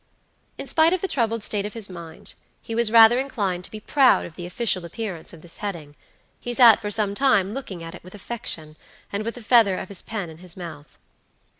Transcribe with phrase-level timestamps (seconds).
[0.57, 3.79] In spite of the troubled state of his mind, he was rather inclined to be
[3.79, 5.95] proud of the official appearance of this heading.
[6.39, 8.77] He sat for some time looking at it with affection,
[9.13, 10.97] and with the feather of his pen in his mouth.